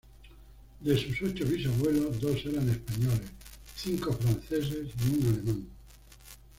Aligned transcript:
De 0.81 0.97
sus 0.97 1.21
ocho 1.29 1.45
bisabuelos, 1.45 2.19
dos 2.19 2.43
eran 2.47 2.67
españoles, 2.67 3.21
cinco 3.75 4.11
franceses 4.13 4.87
y 5.07 5.15
uno 5.19 5.29
alemán. 5.29 5.67